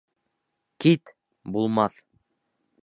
Кит, 0.85 1.13
булмаҫ! 1.57 2.03